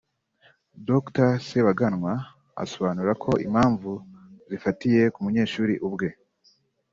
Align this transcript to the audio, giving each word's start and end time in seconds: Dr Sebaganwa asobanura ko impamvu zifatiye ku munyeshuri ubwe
Dr 0.87 1.29
Sebaganwa 1.47 2.13
asobanura 2.63 3.11
ko 3.23 3.31
impamvu 3.47 3.91
zifatiye 4.49 5.01
ku 5.13 5.19
munyeshuri 5.25 5.73
ubwe 5.87 6.09